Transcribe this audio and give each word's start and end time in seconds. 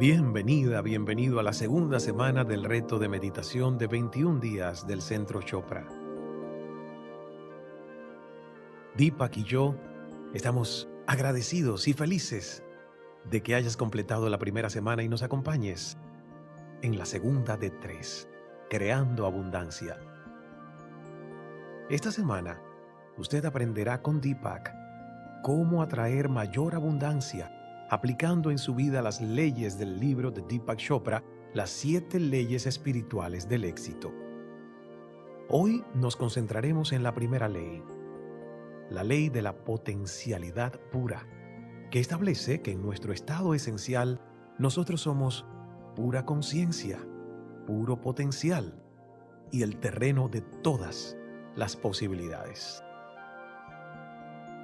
Bienvenida, 0.00 0.80
bienvenido 0.80 1.40
a 1.40 1.42
la 1.42 1.52
segunda 1.52 2.00
semana 2.00 2.42
del 2.42 2.64
reto 2.64 2.98
de 2.98 3.06
meditación 3.06 3.76
de 3.76 3.86
21 3.86 4.40
días 4.40 4.86
del 4.86 5.02
Centro 5.02 5.42
Chopra. 5.42 5.86
Deepak 8.96 9.36
y 9.36 9.44
yo 9.44 9.76
estamos 10.32 10.88
agradecidos 11.06 11.86
y 11.86 11.92
felices 11.92 12.64
de 13.30 13.42
que 13.42 13.54
hayas 13.54 13.76
completado 13.76 14.30
la 14.30 14.38
primera 14.38 14.70
semana 14.70 15.02
y 15.02 15.08
nos 15.10 15.22
acompañes 15.22 15.98
en 16.80 16.96
la 16.96 17.04
segunda 17.04 17.58
de 17.58 17.68
tres, 17.68 18.26
creando 18.70 19.26
abundancia. 19.26 19.98
Esta 21.90 22.10
semana, 22.10 22.58
usted 23.18 23.44
aprenderá 23.44 24.00
con 24.00 24.22
Deepak 24.22 24.74
cómo 25.42 25.82
atraer 25.82 26.30
mayor 26.30 26.74
abundancia 26.74 27.59
aplicando 27.90 28.52
en 28.52 28.58
su 28.58 28.76
vida 28.76 29.02
las 29.02 29.20
leyes 29.20 29.76
del 29.76 29.98
libro 29.98 30.30
de 30.30 30.42
Deepak 30.42 30.78
Chopra, 30.78 31.24
las 31.52 31.70
siete 31.70 32.20
leyes 32.20 32.66
espirituales 32.66 33.48
del 33.48 33.64
éxito. 33.64 34.14
Hoy 35.48 35.84
nos 35.94 36.14
concentraremos 36.14 36.92
en 36.92 37.02
la 37.02 37.12
primera 37.12 37.48
ley, 37.48 37.82
la 38.90 39.02
ley 39.02 39.28
de 39.28 39.42
la 39.42 39.64
potencialidad 39.64 40.78
pura, 40.92 41.26
que 41.90 41.98
establece 41.98 42.62
que 42.62 42.70
en 42.70 42.80
nuestro 42.80 43.12
estado 43.12 43.54
esencial 43.54 44.20
nosotros 44.56 45.00
somos 45.00 45.44
pura 45.96 46.24
conciencia, 46.24 47.00
puro 47.66 48.00
potencial 48.00 48.80
y 49.50 49.62
el 49.62 49.80
terreno 49.80 50.28
de 50.28 50.42
todas 50.62 51.16
las 51.56 51.74
posibilidades. 51.74 52.84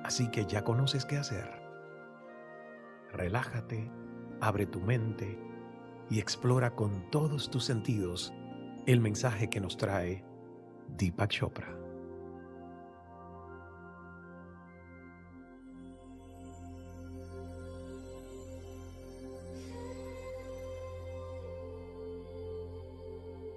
Así 0.05 0.31
que 0.31 0.47
ya 0.47 0.63
conoces 0.63 1.05
qué 1.05 1.17
hacer 1.17 1.66
relájate, 3.17 3.91
abre 4.41 4.67
tu 4.67 4.81
mente 4.81 5.39
y 6.11 6.19
explora 6.19 6.75
con 6.75 7.11
todos 7.11 7.51
tus 7.51 7.65
sentidos 7.65 8.33
el 8.87 9.01
mensaje 9.01 9.49
que 9.49 9.61
nos 9.61 9.77
trae 9.77 10.25
Deepak 10.97 11.31
Chopra. 11.31 11.77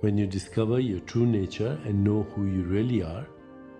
When 0.02 0.17
you 0.17 0.28
discover 0.28 0.80
your 0.80 1.02
true 1.02 1.26
nature 1.26 1.78
and 1.86 2.03
know 2.05 2.23
who 2.33 2.45
you 2.45 2.64
really 2.64 3.03
are, 3.03 3.28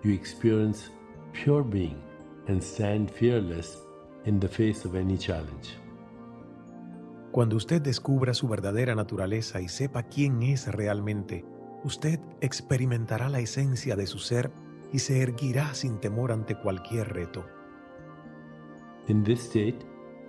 you 0.04 0.14
experience 0.14 0.90
pure 1.32 1.64
being 1.64 2.02
and 2.48 2.62
stand 2.62 3.10
fearless 3.10 3.78
in 4.30 4.40
the 4.40 4.48
face 4.48 4.86
of 4.86 4.96
any 4.96 5.18
challenge. 5.18 5.76
Cuando 7.32 7.58
usted 7.58 7.82
descubra 7.82 8.34
su 8.34 8.48
verdadera 8.48 8.96
naturaleza 8.96 9.60
y 9.60 9.68
sepa 9.68 10.04
quién 10.04 10.42
es 10.44 10.72
realmente, 10.72 11.46
usted 11.84 12.20
experimentará 12.42 13.30
la 13.30 13.40
esencia 13.40 13.96
de 13.96 14.08
su 14.08 14.20
ser 14.20 14.52
y 14.94 15.00
se 15.00 15.22
erguirá 15.22 15.74
sin 15.74 16.00
temor 16.00 16.32
ante 16.32 16.56
cualquier 16.56 17.14
reto. 17.14 17.46
In 19.08 19.24
this 19.24 19.42
state, 19.42 19.80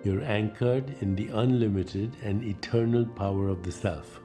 you're 0.04 0.24
anchored 0.24 0.96
in 1.02 1.14
the 1.14 1.30
unlimited 1.32 2.10
and 2.24 2.42
eternal 2.42 3.06
power 3.14 3.50
of 3.50 3.60
the 3.62 3.72
self. 3.72 4.20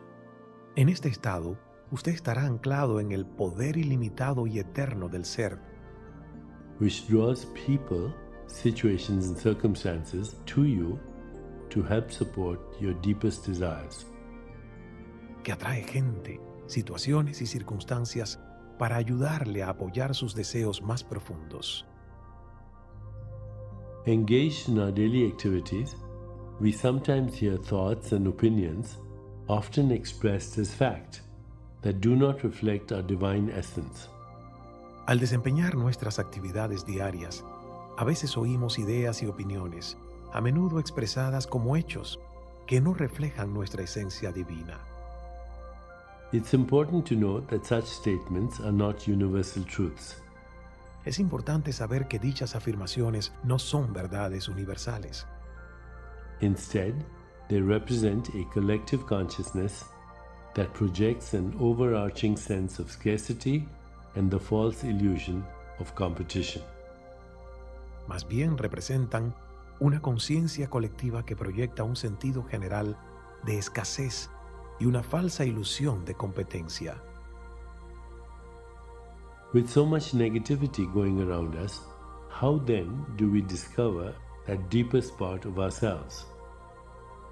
En 0.76 0.90
este 0.90 1.10
estado, 1.10 1.58
usted 1.92 2.14
estará 2.14 2.46
anclado 2.46 3.00
en 3.00 3.12
el 3.12 3.26
poder 3.26 3.78
ilimitado 3.78 4.48
y 4.48 4.60
eterno 4.60 5.10
del 5.10 5.26
ser, 5.26 5.60
which 6.80 7.08
draws 7.08 7.46
people 7.68 8.14
situations 8.48 9.28
and 9.28 9.38
circumstances 9.38 10.36
to 10.46 10.64
you 10.64 11.00
to 11.70 11.82
help 11.84 12.12
support 12.12 12.60
your 12.80 12.94
deepest 13.02 13.46
desires. 13.46 14.06
Que 15.44 15.54
atrae 15.54 15.84
gente, 15.84 16.40
situaciones 16.68 17.42
y 17.42 17.46
circunstancias 17.46 18.40
para 18.78 18.98
ayudarle 18.98 19.64
a 19.64 19.70
apoyar 19.70 20.16
sus 20.16 20.36
deseos 20.36 20.82
más 20.82 21.04
profundos. 21.04 21.86
Engaged 24.06 24.70
in 24.70 24.80
our 24.80 24.92
daily 24.92 25.26
activities, 25.26 25.96
we 26.60 26.72
sometimes 26.72 27.36
hear 27.36 27.58
thoughts 27.58 28.12
and 28.12 28.28
opinions, 28.28 29.00
often 29.48 29.92
expressed 29.92 30.58
as 30.58 30.74
fact, 30.74 31.22
that 31.82 32.02
do 32.02 32.16
not 32.16 32.44
reflect 32.44 32.92
our 32.92 33.02
divine 33.02 33.50
essence. 33.50 34.10
Al 35.08 35.20
desempeñar 35.20 35.76
nuestras 35.76 36.20
actividades 36.20 36.86
diarias, 36.86 37.44
a 37.98 38.04
veces 38.04 38.38
oímos 38.38 38.78
ideas 38.78 39.24
y 39.24 39.28
opiniones, 39.28 39.98
a 40.34 40.42
menudo 40.42 40.80
expresadas 40.80 41.48
como 41.48 41.76
hechos, 41.76 42.20
que 42.68 42.82
no 42.82 42.94
reflejan 42.94 43.54
nuestra 43.54 43.84
esencia 43.84 44.32
divina. 44.32 44.80
It's 46.32 46.54
important 46.54 47.06
to 47.08 47.16
note 47.16 47.48
that 47.48 47.66
such 47.66 47.86
statements 47.86 48.60
are 48.60 48.72
not 48.72 49.08
universal 49.08 49.64
truths. 49.64 50.22
Es 51.06 51.20
importante 51.20 51.72
saber 51.72 52.08
que 52.08 52.20
dichas 52.20 52.56
afirmaciones 52.56 53.32
no 53.44 53.60
son 53.60 53.94
verdades 53.94 54.50
universales. 54.50 55.26
Instead, 56.42 56.96
they 57.48 57.62
represent 57.62 58.28
a 58.30 58.44
collective 58.52 59.06
consciousness 59.06 59.86
that 60.56 60.74
projects 60.74 61.34
an 61.34 61.56
overarching 61.60 62.36
sense 62.36 62.82
of 62.82 62.92
scarcity 62.92 63.68
and 64.16 64.32
the 64.32 64.40
false 64.40 64.84
illusion 64.84 65.46
of 65.80 65.94
competition 65.94 66.64
más 68.08 68.28
bien 68.28 68.58
representan 68.58 69.36
una 69.80 70.02
conciencia 70.02 70.70
colectiva 70.70 71.26
que 71.26 71.36
proyecta 71.36 71.84
un 71.84 71.96
sentido 71.96 72.44
general 72.44 72.98
de 73.44 73.58
escasez 73.58 74.30
y 74.80 74.86
una 74.86 75.04
falsa 75.04 75.46
ilusión 75.46 76.06
de 76.06 76.16
competencia. 76.16 77.02
With 79.54 79.68
so 79.68 79.86
much 79.86 80.14
negativity 80.14 80.86
going 80.94 81.22
around 81.22 81.56
us, 81.56 81.82
how 82.30 82.60
then 82.66 83.06
do 83.18 83.30
we 83.30 83.42
discover 83.42 84.14
that 84.48 84.58
deepest 84.70 85.18
part 85.18 85.46
of 85.46 85.58
ourselves? 85.60 86.28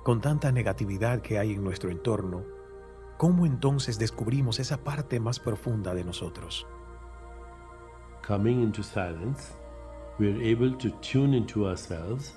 Con 0.04 0.22
tanta 0.22 0.52
negatividad 0.52 1.22
que 1.22 1.40
hay 1.40 1.54
en 1.54 1.64
nuestro 1.64 1.90
entorno, 1.90 2.44
¿cómo 3.18 3.46
entonces 3.46 3.98
descubrimos 4.00 4.60
esa 4.60 4.78
parte 4.84 5.20
más 5.20 5.40
profunda 5.40 5.94
de 5.94 6.04
nosotros? 6.04 6.66
Coming 8.26 8.62
into 8.62 8.84
silence 8.84 9.54
we 10.20 10.28
are 10.28 10.42
able 10.42 10.72
to 10.78 10.90
tune 11.02 11.34
into 11.34 11.68
ourselves 11.68 12.34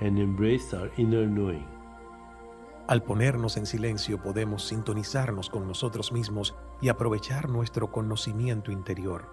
and 0.00 0.18
embrace 0.18 0.74
our 0.74 0.90
inner 0.96 1.26
knowing. 1.26 1.66
Al 2.88 3.02
ponernos 3.02 3.56
en 3.56 3.66
silencio 3.66 4.20
podemos 4.20 4.64
sintonizarnos 4.64 5.48
con 5.48 5.68
nosotros 5.68 6.12
mismos 6.12 6.56
y 6.80 6.88
aprovechar 6.88 7.48
nuestro 7.48 7.92
conocimiento 7.92 8.72
interior. 8.72 9.28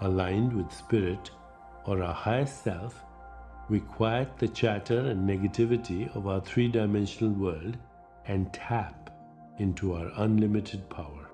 Aligned 0.00 0.52
with 0.52 0.70
spirit 0.70 1.30
or 1.86 2.02
our 2.02 2.12
highest 2.12 2.64
self, 2.64 3.02
we 3.70 3.80
quiet 3.80 4.28
the 4.38 4.48
chatter 4.48 5.10
and 5.10 5.26
negativity 5.26 6.14
of 6.14 6.26
our 6.26 6.42
three-dimensional 6.42 7.32
world 7.32 7.78
and 8.26 8.52
tap 8.52 9.10
into 9.58 9.94
our 9.94 10.12
unlimited 10.18 10.86
power. 10.90 11.30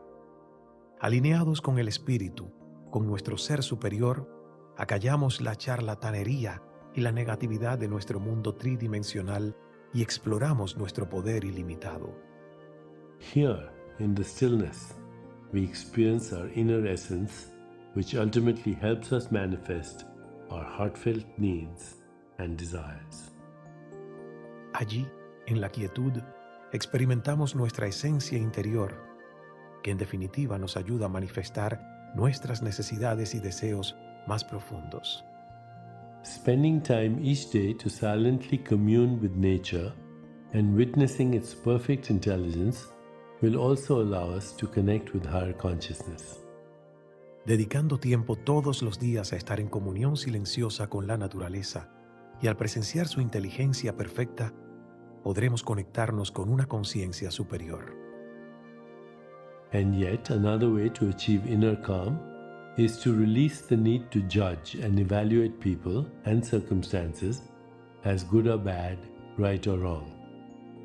Alineados 1.01 1.61
con 1.61 1.79
el 1.81 1.89
espíritu, 1.89 2.53
con 2.93 3.09
nuestro 3.09 3.37
ser 3.37 3.65
superior, 3.65 4.42
acallamos 4.77 5.41
la 5.41 5.57
charlatanería 5.57 6.63
y 6.95 7.01
la 7.01 7.13
negatividad 7.13 7.79
de 7.79 7.89
nuestro 7.89 8.21
mundo 8.21 8.55
tridimensional 8.55 9.57
y 9.95 10.03
exploramos 10.03 10.77
nuestro 10.77 11.09
poder 11.09 11.45
ilimitado. 11.45 12.15
Here, 13.35 13.71
in 13.99 14.15
the 14.15 14.25
stillness, 14.25 14.95
we 15.53 15.63
experience 15.63 16.35
our 16.35 16.51
inner 16.55 16.87
essence, 16.87 17.53
which 17.95 18.15
ultimately 18.15 18.75
helps 18.75 19.13
us 19.13 19.31
manifest 19.31 20.05
our 20.51 20.65
heartfelt 20.65 21.27
needs 21.39 22.03
and 22.39 22.59
desires. 22.59 23.33
Allí, 24.75 25.07
en 25.47 25.61
la 25.61 25.69
quietud, 25.69 26.13
experimentamos 26.73 27.55
nuestra 27.55 27.87
esencia 27.87 28.39
interior, 28.39 28.97
que 29.83 29.91
en 29.91 29.99
definitiva 29.99 30.59
nos 30.59 30.77
ayuda 30.77 31.07
a 31.07 31.09
manifestar 31.11 32.13
nuestras 32.15 32.63
necesidades 32.63 33.35
y 33.35 33.41
deseos 33.41 33.97
más 34.27 34.45
profundos. 34.45 35.25
Spending 36.25 36.81
time 36.81 37.19
each 37.21 37.51
day 37.51 37.75
to 37.75 37.91
silently 37.91 38.59
commune 38.59 39.19
with 39.21 39.33
nature 39.35 39.93
and 40.53 40.77
witnessing 40.77 41.35
its 41.35 41.55
perfect 41.55 42.11
intelligence 42.11 42.87
will 43.41 43.57
also 43.57 44.01
allow 44.01 44.31
us 44.31 44.57
to 44.57 44.71
connect 44.71 45.13
with 45.13 45.25
higher 45.27 45.57
consciousness. 45.57 46.39
Dedicando 47.45 47.99
tiempo 47.99 48.37
todos 48.37 48.83
los 48.83 49.01
días 49.01 49.33
a 49.33 49.37
estar 49.37 49.59
en 49.59 49.69
comunión 49.69 50.17
silenciosa 50.17 50.89
con 50.89 51.09
la 51.09 51.17
naturaleza 51.17 51.89
y 52.41 52.47
al 52.47 52.57
presenciar 52.57 53.09
su 53.09 53.21
inteligencia 53.21 53.97
perfecta, 53.97 54.55
podremos 55.25 55.65
conectarnos 55.65 56.31
con 56.31 56.49
una 56.49 56.67
conciencia 56.67 57.33
superior. 57.33 57.97
And 59.73 59.97
yet 59.99 60.31
another 60.31 60.69
way 60.69 60.89
to 60.91 61.09
achieve 61.09 61.51
inner 61.51 61.81
calm 61.83 62.32
is 62.77 62.99
to 63.01 63.13
release 63.13 63.61
the 63.61 63.77
need 63.77 64.11
to 64.11 64.21
judge 64.29 64.77
and 64.77 64.99
evaluate 64.99 65.61
people 65.61 66.07
and 66.25 66.45
circumstances 66.45 67.43
as 68.05 68.25
good 68.25 68.49
or 68.49 68.59
bad, 68.59 68.99
right 69.37 69.67
or 69.67 69.79
wrong. 69.79 70.11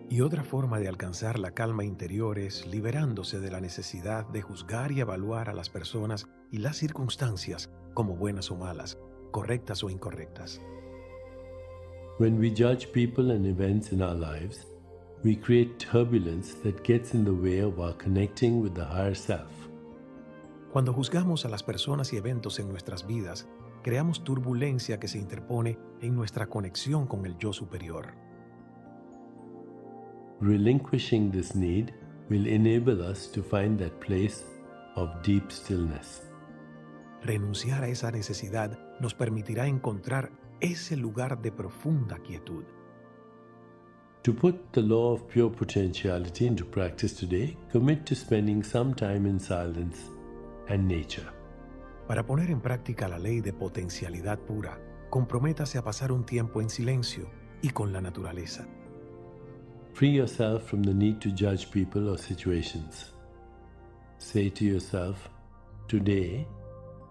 Y 0.09 0.21
otra 0.21 0.43
forma 0.43 0.79
de 0.79 0.87
alcanzar 0.87 1.37
la 1.37 1.51
calma 1.51 1.83
interior 1.83 2.39
es 2.39 2.65
liberándose 2.67 3.39
de 3.39 3.51
la 3.51 3.59
necesidad 3.59 4.25
de 4.27 4.41
juzgar 4.41 4.91
y 4.91 5.01
evaluar 5.01 5.49
a 5.49 5.53
las 5.53 5.69
personas 5.69 6.27
y 6.51 6.59
las 6.59 6.77
circunstancias 6.77 7.69
como 7.93 8.15
buenas 8.15 8.49
o 8.51 8.55
malas, 8.55 8.97
correctas 9.31 9.83
o 9.83 9.89
incorrectas. 9.89 10.61
When 12.19 12.39
we 12.39 12.49
judge 12.49 12.91
people 12.93 13.31
and 13.31 13.45
events 13.45 13.91
in 13.91 14.01
our 14.01 14.15
lives, 14.15 14.65
we 15.23 15.35
create 15.35 15.77
turbulence 15.77 16.53
that 16.63 16.83
gets 16.83 17.13
in 17.13 17.25
the 17.25 17.31
way 17.31 17.59
of 17.59 17.79
our 17.79 17.93
connecting 17.97 18.61
with 18.61 18.73
the 18.73 18.85
higher 18.85 19.15
self. 19.15 19.66
Cuando 20.77 20.93
juzgamos 20.93 21.43
a 21.43 21.49
las 21.49 21.63
personas 21.63 22.13
y 22.13 22.17
eventos 22.17 22.59
en 22.59 22.69
nuestras 22.69 23.07
vidas, 23.07 23.47
creamos 23.81 24.23
turbulencia 24.23 24.99
que 24.99 25.07
se 25.07 25.17
interpone 25.17 25.79
en 26.01 26.13
nuestra 26.13 26.45
conexión 26.45 27.07
con 27.07 27.25
el 27.25 27.35
yo 27.39 27.51
superior. 27.51 28.13
Relinquishing 30.39 31.31
this 31.31 31.55
need 31.55 31.89
will 32.29 32.45
enable 32.45 33.01
us 33.01 33.27
to 33.31 33.41
find 33.41 33.79
that 33.79 33.93
place 34.05 34.45
of 34.95 35.09
deep 35.23 35.49
stillness. 35.49 36.29
Renunciar 37.23 37.83
a 37.83 37.87
esa 37.87 38.11
necesidad 38.11 38.77
nos 38.99 39.15
permitirá 39.15 39.65
encontrar 39.65 40.29
ese 40.59 40.95
lugar 40.95 41.41
de 41.41 41.51
profunda 41.51 42.19
quietud. 42.19 42.65
To 44.21 44.31
put 44.31 44.57
the 44.73 44.81
law 44.83 45.13
of 45.13 45.23
pure 45.27 45.49
potentiality 45.49 46.45
into 46.45 46.67
practice 46.67 47.15
today, 47.15 47.57
commit 47.71 48.05
to 48.05 48.13
spending 48.13 48.63
some 48.63 48.93
time 48.93 49.27
in 49.27 49.39
silence 49.39 50.16
and 50.69 50.87
nature. 50.87 51.27
Para 52.07 52.25
poner 52.25 52.49
en 52.49 52.61
práctica 52.61 53.07
la 53.07 53.19
ley 53.19 53.41
de 53.41 53.53
potencialidad 53.53 54.39
pura, 54.39 54.79
comprométase 55.09 55.77
a 55.77 55.83
pasar 55.83 56.11
un 56.11 56.25
tiempo 56.25 56.61
en 56.61 56.69
silencio 56.69 57.29
y 57.61 57.69
con 57.69 57.91
la 57.91 58.01
naturaleza. 58.01 58.67
Free 59.93 60.11
yourself 60.11 60.63
from 60.69 60.83
the 60.83 60.93
need 60.93 61.19
to 61.19 61.29
judge 61.29 61.71
people 61.71 62.09
or 62.09 62.17
situations. 62.19 63.13
Say 64.19 64.49
to 64.51 64.63
yourself, 64.63 65.29
Today, 65.87 66.45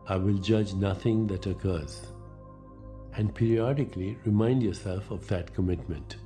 I 0.09 0.17
will 0.17 0.39
judge 0.39 0.75
nothing 0.75 1.27
that 1.29 1.47
occurs. 1.47 2.13
And 3.15 3.35
periodically 3.35 4.19
remind 4.25 4.63
yourself 4.63 5.11
of 5.11 5.27
that 5.29 5.53
commitment. 5.55 6.19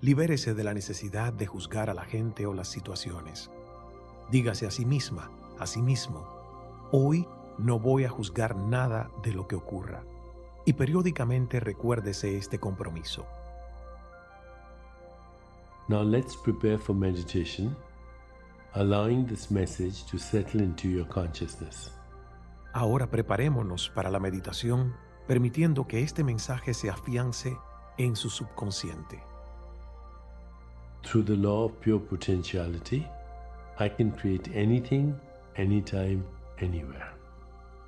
Libérese 0.00 0.54
de 0.54 0.62
la 0.62 0.74
necesidad 0.74 1.32
de 1.32 1.46
juzgar 1.46 1.88
a 1.88 1.94
la 1.94 2.04
gente 2.04 2.46
o 2.46 2.52
las 2.52 2.68
situaciones. 2.68 3.50
Dígase 4.30 4.66
a 4.66 4.70
sí 4.70 4.84
misma, 4.84 5.30
a 5.58 5.66
sí 5.66 5.82
mismo, 5.82 6.26
hoy 6.90 7.26
no 7.58 7.78
voy 7.78 8.04
a 8.04 8.08
juzgar 8.10 8.56
nada 8.56 9.10
de 9.22 9.32
lo 9.32 9.46
que 9.46 9.56
ocurra. 9.56 10.04
Y 10.64 10.74
periódicamente 10.74 11.60
recuérdese 11.60 12.36
este 12.36 12.58
compromiso. 12.58 13.26
Now 15.88 16.02
let's 16.02 16.36
prepare 16.36 16.78
for 16.78 16.94
meditation, 16.94 17.76
allowing 18.74 19.26
this 19.26 19.50
message 19.50 20.04
to 20.10 20.18
settle 20.18 20.62
into 20.62 20.88
your 20.88 21.06
consciousness. 21.08 21.92
Ahora 22.72 23.10
preparémonos 23.10 23.90
para 23.90 24.08
la 24.10 24.18
meditación, 24.18 24.94
permitiendo 25.26 25.86
que 25.86 26.02
este 26.02 26.24
mensaje 26.24 26.72
se 26.72 26.88
afiance 26.88 27.56
en 27.98 28.16
su 28.16 28.30
subconsciente. 28.30 29.22
Through 31.02 31.24
the 31.24 31.36
law 31.36 31.64
of 31.64 31.72
pure 31.80 31.98
potentiality, 31.98 33.06
I 33.78 33.90
can 33.90 34.12
create 34.12 34.48
anything, 34.54 35.14
anytime, 35.56 36.22
anywhere. 36.58 37.12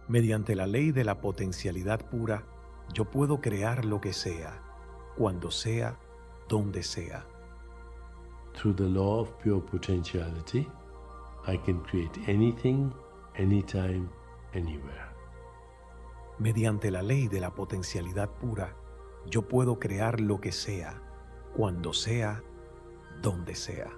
Mediante 0.08 0.55
la 0.55 0.66
ley 0.66 0.93
de 0.93 1.05
la 1.05 1.20
potencialidad 1.20 2.08
pura, 2.11 2.44
yo 2.93 3.11
puedo 3.11 3.40
crear 3.40 3.84
lo 3.84 4.00
que 4.00 4.12
sea, 4.12 4.62
cuando 5.16 5.50
sea, 5.50 5.99
donde 6.49 6.82
sea. 6.82 7.26
Through 8.52 8.76
the 8.76 8.88
law 8.88 9.20
of 9.20 9.32
pure 9.43 9.61
potentiality, 9.61 10.69
I 11.46 11.58
can 11.58 11.81
create 11.82 12.19
anything, 12.28 12.93
anytime, 13.37 14.08
anywhere. 14.52 15.12
Mediante 16.38 16.90
la 16.90 17.02
ley 17.02 17.28
de 17.28 17.40
la 17.40 17.55
potencialidad 17.55 18.28
pura, 18.28 18.76
yo 19.26 19.49
puedo 19.49 19.78
crear 19.78 20.20
lo 20.20 20.40
que 20.40 20.52
sea, 20.52 21.00
cuando 21.56 21.93
sea, 21.93 22.43
donde 23.22 23.55
sea. 23.55 23.90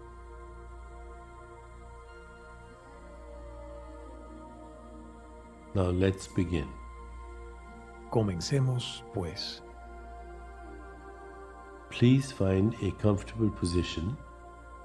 Now 5.76 5.90
let's 5.90 6.26
begin. 6.26 6.68
Comencemos, 8.10 9.04
pues. 9.12 9.60
Please 11.90 12.32
find 12.32 12.74
a 12.82 12.92
comfortable 12.92 13.50
position, 13.50 14.16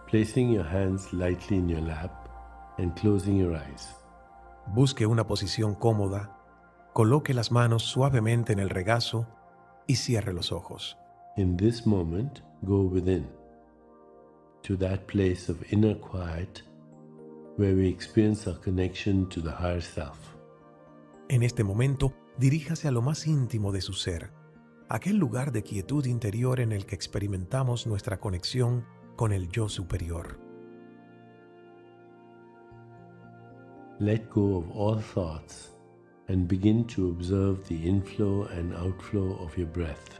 placing 0.07 0.51
your 0.51 0.65
hands 0.65 1.13
lightly 1.13 1.59
in 1.59 1.69
your 1.69 1.79
lap 1.79 2.27
and 2.77 2.93
closing 2.97 3.37
your 3.37 3.55
eyes. 3.55 3.87
Busque 4.75 5.05
una 5.05 5.25
posición 5.25 5.75
cómoda, 5.75 6.37
coloque 6.91 7.33
las 7.33 7.53
manos 7.53 7.83
suavemente 7.83 8.51
en 8.51 8.59
el 8.59 8.69
regazo 8.69 9.25
y 9.87 9.95
cierre 9.95 10.33
los 10.33 10.51
ojos. 10.51 10.97
In 11.37 11.55
this 11.55 11.85
moment, 11.85 12.41
go 12.65 12.81
within 12.81 13.29
to 14.63 14.75
that 14.75 15.07
place 15.07 15.47
of 15.47 15.55
inner 15.71 15.95
quiet 15.95 16.63
where 17.55 17.75
we 17.75 17.87
experience 17.87 18.45
our 18.45 18.59
connection 18.59 19.29
to 19.29 19.39
the 19.39 19.51
higher 19.51 19.79
self. 19.79 20.30
En 21.31 21.43
este 21.43 21.63
momento, 21.63 22.13
diríjase 22.37 22.89
a 22.89 22.91
lo 22.91 23.01
más 23.01 23.25
íntimo 23.25 23.71
de 23.71 23.79
su 23.79 23.93
ser, 23.93 24.33
aquel 24.89 25.15
lugar 25.15 25.53
de 25.53 25.63
quietud 25.63 26.05
interior 26.05 26.59
en 26.59 26.73
el 26.73 26.85
que 26.85 26.93
experimentamos 26.93 27.87
nuestra 27.87 28.19
conexión 28.19 28.85
con 29.15 29.31
el 29.31 29.47
yo 29.47 29.69
superior. 29.69 30.41
Let 33.99 34.27
go 34.29 34.57
of 34.57 34.65
all 34.75 35.01
thoughts 35.01 35.73
and 36.27 36.49
begin 36.49 36.85
to 36.87 37.07
observe 37.07 37.63
the 37.65 37.75
inflow 37.75 38.49
and 38.49 38.73
outflow 38.73 39.41
of 39.41 39.55
your 39.55 39.71
breath. 39.71 40.19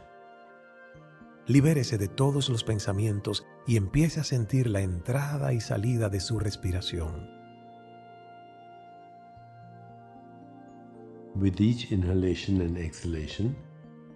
Libérese 1.46 1.98
de 1.98 2.08
todos 2.08 2.48
los 2.48 2.64
pensamientos 2.64 3.44
y 3.66 3.76
empiece 3.76 4.18
a 4.20 4.24
sentir 4.24 4.66
la 4.66 4.80
entrada 4.80 5.52
y 5.52 5.60
salida 5.60 6.08
de 6.08 6.20
su 6.20 6.38
respiración. 6.38 7.41
With 11.34 11.60
each 11.62 11.92
inhalation 11.92 12.60
and 12.60 12.76
exhalation, 12.76 13.56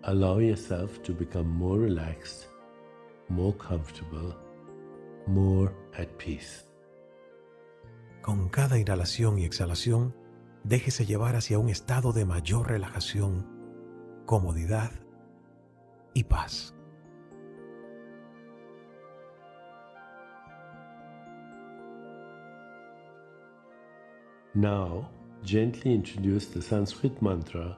allow 0.04 0.38
yourself 0.38 1.02
to 1.04 1.14
become 1.14 1.48
more 1.48 1.78
relaxed, 1.78 2.48
more 3.30 3.54
comfortable, 3.54 4.34
more 5.26 5.72
at 5.96 6.08
peace. 6.18 6.66
Con 8.20 8.50
cada 8.50 8.78
inhalación 8.78 9.38
y 9.38 9.44
exhalación, 9.44 10.14
déjese 10.64 11.06
llevar 11.06 11.36
hacia 11.36 11.58
un 11.58 11.70
estado 11.70 12.12
de 12.12 12.26
mayor 12.26 12.68
relajación, 12.68 13.46
comodidad 14.26 14.90
y 16.12 16.24
paz. 16.24 16.74
Now, 24.52 25.08
gently 25.44 25.94
introduce 25.94 26.46
the 26.46 26.62
Sanskrit 26.62 27.20
mantra 27.20 27.76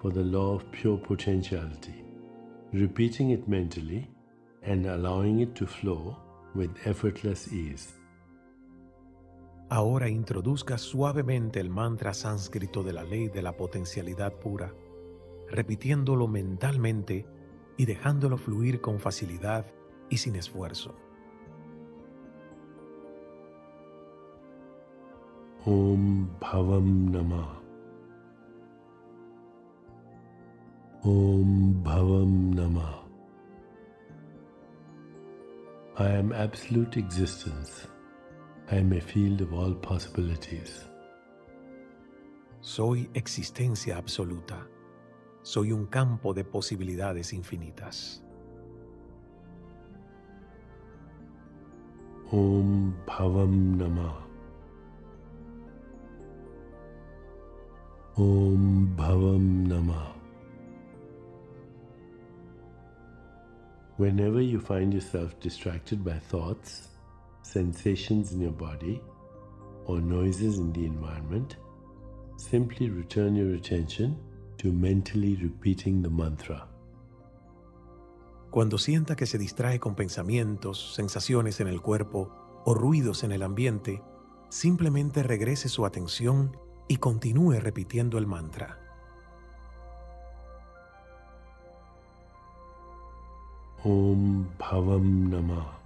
for 0.00 0.10
the 0.10 0.22
law 0.22 0.54
of 0.54 0.70
pure 0.70 0.98
potentiality, 0.98 2.04
repeating 2.72 3.30
it 3.30 3.48
mentally 3.48 4.08
and 4.62 4.86
allowing 4.86 5.40
it 5.40 5.54
to 5.54 5.66
flow 5.66 6.16
with 6.54 6.70
effortless 6.84 7.52
ease. 7.52 7.94
Ahora 9.70 10.08
introduzca 10.08 10.78
suavemente 10.78 11.60
el 11.60 11.68
mantra 11.68 12.14
sánscrito 12.14 12.82
de 12.82 12.94
la 12.94 13.02
ley 13.02 13.28
de 13.28 13.42
la 13.42 13.56
potencialidad 13.56 14.32
pura, 14.32 14.72
repitiéndolo 15.50 16.26
mentalmente 16.26 17.26
y 17.76 17.84
dejándolo 17.84 18.38
fluir 18.38 18.80
con 18.80 18.98
facilidad 18.98 19.66
y 20.08 20.16
sin 20.18 20.36
esfuerzo. 20.36 21.07
Om 25.68 26.30
Bhavam 26.40 27.12
Nama. 27.12 27.44
Om 31.04 31.82
Bhavam 31.84 32.54
Nama. 32.54 33.04
I 35.98 36.08
am 36.08 36.32
absolute 36.32 36.96
existence. 36.96 37.86
I 38.70 38.76
am 38.76 38.92
a 38.94 39.00
field 39.00 39.42
of 39.42 39.52
all 39.52 39.74
possibilities. 39.74 40.88
Soy 42.62 43.10
existencia 43.12 43.98
absoluta. 43.98 44.66
Soy 45.42 45.72
un 45.72 45.84
campo 45.86 46.32
de 46.32 46.44
posibilidades 46.44 47.34
infinitas. 47.34 48.22
Om 52.32 52.94
Bhavam 53.06 53.76
Nama. 53.76 54.27
Om 58.18 58.96
Bhavam 58.96 59.68
Nama. 59.68 60.12
Whenever 63.96 64.40
you 64.40 64.58
find 64.58 64.92
yourself 64.92 65.38
distracted 65.38 66.02
by 66.02 66.18
thoughts, 66.18 66.88
sensations 67.42 68.32
in 68.32 68.40
your 68.40 68.50
body, 68.50 69.00
or 69.86 70.00
noises 70.00 70.58
in 70.58 70.72
the 70.72 70.84
environment, 70.84 71.58
simply 72.36 72.90
return 72.90 73.36
your 73.36 73.54
attention 73.54 74.16
to 74.56 74.72
mentally 74.72 75.36
repeating 75.36 76.02
the 76.02 76.10
mantra. 76.10 76.66
Cuando 78.50 78.78
sienta 78.78 79.14
que 79.14 79.26
se 79.26 79.38
distrae 79.38 79.78
con 79.78 79.94
pensamientos, 79.94 80.92
sensaciones 80.96 81.60
en 81.60 81.68
el 81.68 81.80
cuerpo 81.80 82.32
o 82.64 82.74
ruidos 82.74 83.22
en 83.22 83.30
el 83.30 83.44
ambiente, 83.44 84.02
simplemente 84.48 85.22
regrese 85.22 85.68
su 85.68 85.86
atención 85.86 86.56
y 86.88 86.96
continúe 86.96 87.60
repitiendo 87.60 88.18
el 88.18 88.26
mantra. 88.26 88.78
Om 93.84 94.48
Bhavam 94.58 95.30
Namah. 95.30 95.78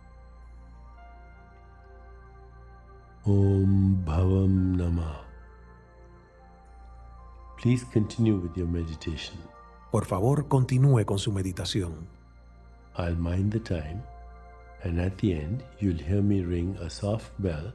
Om 3.24 4.04
Bhavam 4.04 4.76
Namah. 4.76 5.20
Please 7.60 7.84
continue 7.92 8.36
with 8.36 8.56
your 8.56 8.66
meditation. 8.66 9.36
Por 9.90 10.04
favor, 10.06 10.48
continúe 10.48 11.04
con 11.04 11.18
su 11.18 11.30
meditación. 11.32 12.08
I'll 12.96 13.16
mind 13.16 13.52
the 13.52 13.60
time, 13.60 14.02
and 14.84 15.00
at 15.00 15.16
the 15.18 15.34
end, 15.34 15.62
you'll 15.78 16.02
hear 16.02 16.22
me 16.22 16.42
ring 16.42 16.76
a 16.80 16.88
soft 16.88 17.30
bell 17.38 17.72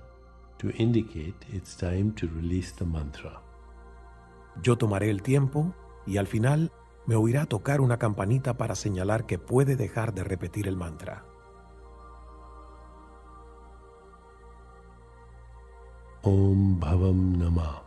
to 0.57 0.69
indicate 0.77 1.35
it's 1.51 1.75
time 1.75 2.13
to 2.13 2.27
release 2.27 2.73
the 2.75 2.85
mantra. 2.85 3.41
Yo 4.61 4.77
tomaré 4.77 5.09
el 5.09 5.21
tiempo 5.21 5.73
y 6.05 6.17
al 6.17 6.27
final 6.27 6.71
me 7.05 7.15
oirá 7.15 7.45
tocar 7.45 7.79
una 7.81 7.97
campanita 7.97 8.57
para 8.57 8.75
señalar 8.75 9.25
que 9.25 9.39
puede 9.39 9.75
dejar 9.75 10.13
de 10.13 10.23
repetir 10.23 10.67
el 10.67 10.75
mantra. 10.75 11.25
Om 16.23 16.79
Bhavam 16.79 17.37
Namah. 17.39 17.86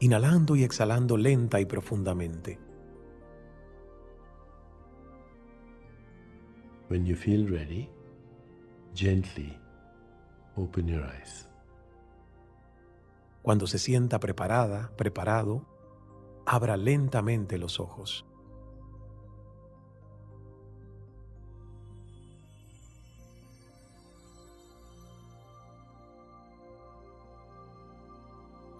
inhalando 0.00 0.56
y 0.56 0.64
exhalando 0.64 1.16
lenta 1.16 1.60
y 1.60 1.66
profundamente. 1.66 2.58
When 6.88 7.04
you 7.04 7.16
feel 7.16 7.48
ready, 7.48 7.88
gently 8.94 9.58
open 10.56 10.86
your 10.86 11.02
eyes. 11.02 11.48
Cuando 13.42 13.66
se 13.66 13.78
sienta 13.78 14.18
preparada, 14.18 14.90
preparado, 14.96 15.66
abra 16.46 16.76
lentamente 16.76 17.58
los 17.58 17.80
ojos. 17.80 18.26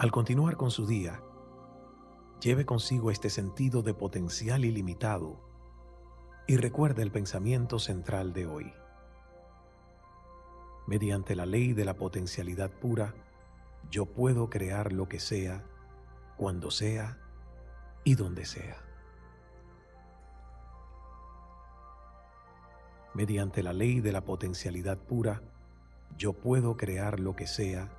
Al 0.07 0.13
continuar 0.13 0.57
con 0.57 0.71
su 0.71 0.87
día, 0.87 1.21
lleve 2.41 2.65
consigo 2.65 3.11
este 3.11 3.29
sentido 3.29 3.83
de 3.83 3.93
potencial 3.93 4.65
ilimitado 4.65 5.41
y 6.47 6.59
recuerde 6.59 7.03
el 7.03 7.11
pensamiento 7.11 7.81
central 7.81 8.33
de 8.33 8.47
hoy. 8.47 8.73
Mediante 10.87 11.35
la 11.35 11.45
ley 11.45 11.73
de 11.73 11.85
la 11.85 11.95
potencialidad 11.95 12.71
pura, 12.71 13.17
yo 13.91 14.07
puedo 14.07 14.49
crear 14.49 14.93
lo 14.93 15.09
que 15.09 15.19
sea, 15.19 15.65
cuando 16.37 16.71
sea 16.71 17.19
y 18.05 18.15
donde 18.15 18.45
sea. 18.45 18.77
Mediante 23.13 23.61
la 23.65 23.73
ley 23.73 23.99
de 23.99 24.13
la 24.13 24.25
potencialidad 24.25 24.99
pura, 24.99 25.43
yo 26.17 26.33
puedo 26.33 26.77
crear 26.77 27.19
lo 27.19 27.35
que 27.35 27.49
sea, 27.49 27.91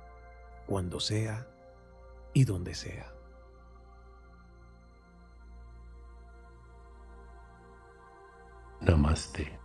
cuando 0.66 1.00
sea 1.00 1.46
y 2.32 2.44
donde 2.44 2.74
sea. 2.74 3.12
Namaste. 8.80 9.58